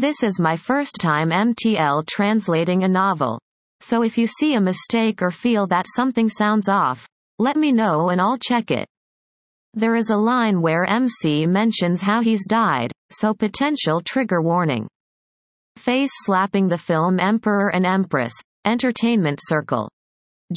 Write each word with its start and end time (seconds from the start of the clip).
This 0.00 0.22
is 0.22 0.40
my 0.40 0.56
first 0.56 0.94
time 0.98 1.28
MTL 1.28 2.06
translating 2.06 2.84
a 2.84 2.88
novel. 2.88 3.38
So 3.80 4.02
if 4.02 4.16
you 4.16 4.26
see 4.26 4.54
a 4.54 4.60
mistake 4.60 5.20
or 5.20 5.30
feel 5.30 5.66
that 5.66 5.84
something 5.94 6.30
sounds 6.30 6.70
off, 6.70 7.06
let 7.38 7.54
me 7.54 7.70
know 7.70 8.08
and 8.08 8.18
I'll 8.18 8.38
check 8.38 8.70
it. 8.70 8.88
There 9.74 9.94
is 9.94 10.08
a 10.08 10.16
line 10.16 10.62
where 10.62 10.86
MC 10.86 11.44
mentions 11.44 12.00
how 12.00 12.22
he's 12.22 12.46
died, 12.46 12.90
so 13.10 13.34
potential 13.34 14.00
trigger 14.00 14.40
warning. 14.40 14.88
Face 15.76 16.12
slapping 16.24 16.68
the 16.68 16.78
film 16.78 17.20
Emperor 17.20 17.68
and 17.68 17.84
Empress, 17.84 18.32
Entertainment 18.64 19.40
Circle. 19.42 19.90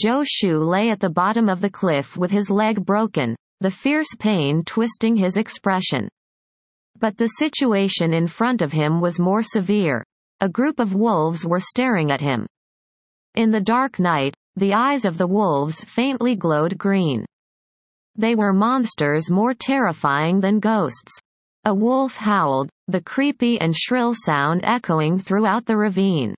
Zhou 0.02 0.24
Xu 0.24 0.66
lay 0.66 0.90
at 0.90 1.02
the 1.02 1.10
bottom 1.10 1.50
of 1.50 1.60
the 1.60 1.70
cliff 1.70 2.16
with 2.16 2.32
his 2.32 2.50
leg 2.50 2.86
broken, 2.86 3.36
the 3.60 3.72
fierce 3.72 4.16
pain 4.18 4.64
twisting 4.66 5.18
his 5.18 5.36
expression. 5.36 6.08
But 7.00 7.18
the 7.18 7.28
situation 7.28 8.14
in 8.14 8.28
front 8.28 8.62
of 8.62 8.72
him 8.72 9.02
was 9.02 9.20
more 9.20 9.44
severe. 9.44 10.04
A 10.40 10.50
group 10.50 10.80
of 10.80 10.94
wolves 10.96 11.46
were 11.46 11.60
staring 11.60 12.12
at 12.12 12.22
him. 12.22 12.46
In 13.36 13.52
the 13.52 13.62
dark 13.62 14.00
night, 14.00 14.36
the 14.56 14.74
eyes 14.74 15.06
of 15.06 15.18
the 15.18 15.28
wolves 15.28 15.84
faintly 15.84 16.36
glowed 16.36 16.78
green. 16.78 17.26
They 18.16 18.36
were 18.36 18.54
monsters 18.54 19.32
more 19.32 19.54
terrifying 19.54 20.40
than 20.40 20.60
ghosts. 20.60 21.12
A 21.66 21.74
wolf 21.74 22.18
howled, 22.18 22.70
the 22.88 23.02
creepy 23.02 23.60
and 23.60 23.76
shrill 23.76 24.14
sound 24.14 24.62
echoing 24.64 25.18
throughout 25.18 25.66
the 25.66 25.78
ravine. 25.78 26.36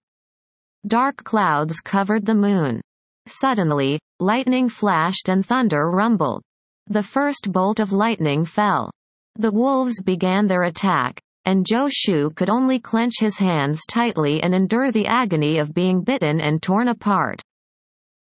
Dark 0.88 1.18
clouds 1.24 1.82
covered 1.82 2.26
the 2.26 2.36
moon. 2.36 2.80
Suddenly, 3.28 4.00
lightning 4.20 4.70
flashed 4.70 5.30
and 5.30 5.44
thunder 5.46 5.90
rumbled. 5.90 6.44
The 6.88 7.04
first 7.04 7.52
bolt 7.52 7.80
of 7.80 7.92
lightning 7.92 8.46
fell. 8.46 8.92
The 9.38 9.52
wolves 9.52 10.02
began 10.02 10.48
their 10.48 10.64
attack, 10.64 11.22
and 11.44 11.66
Zhou 11.66 11.90
Xu 11.90 12.34
could 12.36 12.50
only 12.50 12.80
clench 12.80 13.20
his 13.20 13.38
hands 13.38 13.82
tightly 13.90 14.42
and 14.42 14.56
endure 14.56 14.92
the 14.92 15.08
agony 15.08 15.58
of 15.58 15.74
being 15.74 16.02
bitten 16.02 16.40
and 16.40 16.62
torn 16.62 16.88
apart. 16.88 17.42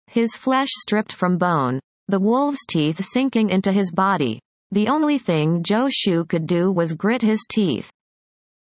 His 0.08 0.36
flesh 0.36 0.70
stripped 0.72 1.14
from 1.14 1.38
bone, 1.38 1.80
the 2.08 2.20
wolves' 2.20 2.66
teeth 2.68 3.04
sinking 3.04 3.50
into 3.50 3.72
his 3.72 3.92
body. 3.92 4.40
The 4.72 4.88
only 4.88 5.18
thing 5.18 5.64
Zhou 5.64 5.90
Xu 5.90 6.28
could 6.30 6.48
do 6.48 6.72
was 6.72 6.94
grit 6.94 7.22
his 7.22 7.46
teeth. 7.50 7.92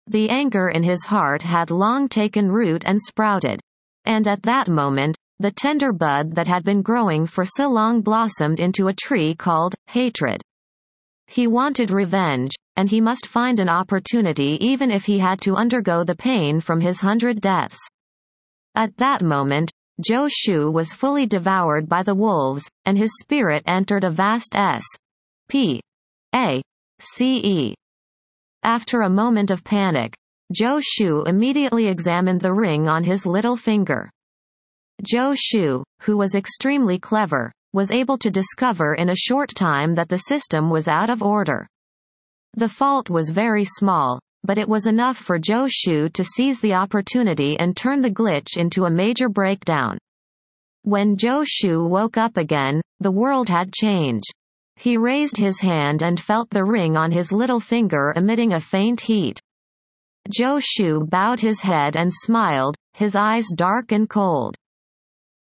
The 0.06 0.30
anger 0.30 0.70
in 0.70 0.82
his 0.82 1.04
heart 1.04 1.42
had 1.42 1.70
long 1.70 2.08
taken 2.08 2.50
root 2.50 2.82
and 2.86 3.00
sprouted. 3.00 3.60
And 4.06 4.26
at 4.26 4.42
that 4.44 4.68
moment, 4.68 5.16
the 5.38 5.52
tender 5.52 5.92
bud 5.92 6.34
that 6.34 6.46
had 6.46 6.64
been 6.64 6.82
growing 6.82 7.26
for 7.26 7.44
so 7.44 7.68
long 7.68 8.00
blossomed 8.00 8.60
into 8.60 8.88
a 8.88 8.94
tree 8.94 9.34
called 9.34 9.74
hatred. 9.88 10.42
He 11.30 11.46
wanted 11.46 11.92
revenge, 11.92 12.50
and 12.74 12.90
he 12.90 13.00
must 13.00 13.28
find 13.28 13.60
an 13.60 13.68
opportunity 13.68 14.58
even 14.60 14.90
if 14.90 15.04
he 15.04 15.20
had 15.20 15.40
to 15.42 15.54
undergo 15.54 16.02
the 16.02 16.16
pain 16.16 16.60
from 16.60 16.80
his 16.80 17.00
hundred 17.00 17.40
deaths. 17.40 17.78
At 18.74 18.96
that 18.96 19.22
moment, 19.22 19.70
Zhou 20.02 20.28
Xu 20.28 20.72
was 20.72 20.92
fully 20.92 21.26
devoured 21.26 21.88
by 21.88 22.02
the 22.02 22.16
wolves, 22.16 22.68
and 22.84 22.98
his 22.98 23.12
spirit 23.20 23.62
entered 23.66 24.02
a 24.02 24.10
vast 24.10 24.56
S. 24.56 24.82
P. 25.48 25.80
A. 26.34 26.62
C. 26.98 27.36
E. 27.44 27.74
After 28.64 29.02
a 29.02 29.08
moment 29.08 29.52
of 29.52 29.62
panic, 29.62 30.16
Zhou 30.52 30.82
Xu 30.82 31.28
immediately 31.28 31.86
examined 31.86 32.40
the 32.40 32.52
ring 32.52 32.88
on 32.88 33.04
his 33.04 33.24
little 33.24 33.56
finger. 33.56 34.10
Zhou 35.04 35.36
Xu, 35.36 35.84
who 36.02 36.16
was 36.16 36.34
extremely 36.34 36.98
clever, 36.98 37.52
was 37.72 37.90
able 37.90 38.18
to 38.18 38.30
discover 38.30 38.94
in 38.94 39.10
a 39.10 39.16
short 39.16 39.50
time 39.54 39.94
that 39.94 40.08
the 40.08 40.18
system 40.18 40.70
was 40.70 40.88
out 40.88 41.10
of 41.10 41.22
order. 41.22 41.66
The 42.54 42.68
fault 42.68 43.10
was 43.10 43.30
very 43.30 43.64
small, 43.64 44.18
but 44.42 44.58
it 44.58 44.68
was 44.68 44.86
enough 44.86 45.16
for 45.16 45.38
Zhou 45.38 45.68
Xu 45.68 46.12
to 46.12 46.24
seize 46.24 46.60
the 46.60 46.74
opportunity 46.74 47.58
and 47.58 47.76
turn 47.76 48.02
the 48.02 48.10
glitch 48.10 48.56
into 48.56 48.84
a 48.84 48.90
major 48.90 49.28
breakdown. 49.28 49.98
When 50.82 51.16
Zhou 51.16 51.44
Xu 51.44 51.88
woke 51.88 52.16
up 52.16 52.36
again, 52.36 52.80
the 53.00 53.10
world 53.10 53.48
had 53.48 53.72
changed. 53.72 54.32
He 54.76 54.96
raised 54.96 55.36
his 55.36 55.60
hand 55.60 56.02
and 56.02 56.18
felt 56.18 56.50
the 56.50 56.64
ring 56.64 56.96
on 56.96 57.12
his 57.12 57.32
little 57.32 57.60
finger 57.60 58.14
emitting 58.16 58.54
a 58.54 58.60
faint 58.60 59.02
heat. 59.02 59.38
Zhou 60.28 60.60
Xu 60.60 61.08
bowed 61.08 61.40
his 61.40 61.60
head 61.60 61.96
and 61.96 62.10
smiled, 62.12 62.76
his 62.94 63.14
eyes 63.14 63.46
dark 63.54 63.92
and 63.92 64.08
cold. 64.08 64.56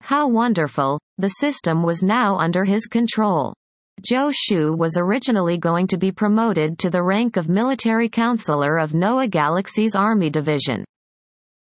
How 0.00 0.28
wonderful, 0.28 0.98
the 1.18 1.28
system 1.28 1.82
was 1.82 2.02
now 2.02 2.36
under 2.38 2.64
his 2.64 2.86
control. 2.86 3.54
Zhou 4.02 4.32
Xu 4.32 4.78
was 4.78 4.96
originally 4.96 5.58
going 5.58 5.86
to 5.88 5.98
be 5.98 6.12
promoted 6.12 6.78
to 6.78 6.90
the 6.90 7.02
rank 7.02 7.36
of 7.36 7.48
military 7.48 8.08
counselor 8.08 8.78
of 8.78 8.94
Noah 8.94 9.26
Galaxy's 9.26 9.96
Army 9.96 10.30
Division. 10.30 10.84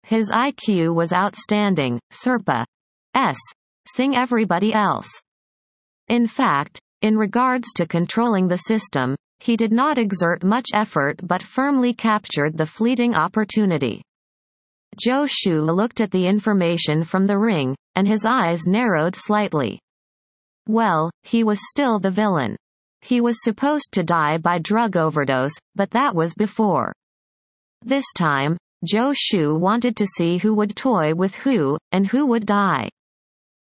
His 0.04 0.30
IQ 0.32 0.94
was 0.94 1.12
outstanding, 1.12 2.00
Serpa. 2.14 2.66
S. 3.16 3.38
Sing 3.88 4.16
everybody 4.16 4.74
else. 4.74 5.10
In 6.08 6.28
fact, 6.28 6.80
in 7.02 7.18
regards 7.18 7.68
to 7.76 7.88
controlling 7.88 8.48
the 8.48 8.58
system, 8.58 9.16
he 9.40 9.56
did 9.56 9.72
not 9.72 9.98
exert 9.98 10.44
much 10.44 10.68
effort 10.74 11.20
but 11.24 11.42
firmly 11.42 11.94
captured 11.94 12.58
the 12.58 12.66
fleeting 12.66 13.16
opportunity. 13.16 14.04
Zhou 15.04 15.28
Xu 15.30 15.66
looked 15.66 16.02
at 16.02 16.12
the 16.12 16.28
information 16.28 17.04
from 17.04 17.26
the 17.26 17.38
ring, 17.38 17.76
and 18.00 18.08
his 18.08 18.26
eyes 18.26 18.66
narrowed 18.66 19.14
slightly. 19.14 19.78
Well, 20.70 21.12
he 21.24 21.44
was 21.44 21.60
still 21.70 22.00
the 22.00 22.10
villain. 22.10 22.56
He 23.02 23.20
was 23.20 23.44
supposed 23.44 23.92
to 23.92 24.04
die 24.04 24.38
by 24.38 24.60
drug 24.60 24.96
overdose, 24.96 25.58
but 25.76 25.92
that 25.92 26.16
was 26.16 26.34
before. 26.34 26.94
This 27.82 28.06
time, 28.16 28.56
Zhou 28.86 29.14
Xu 29.14 29.60
wanted 29.60 29.98
to 29.98 30.08
see 30.08 30.38
who 30.38 30.54
would 30.54 30.78
toy 30.78 31.14
with 31.14 31.36
who, 31.36 31.78
and 31.92 32.08
who 32.08 32.26
would 32.26 32.46
die. 32.46 32.88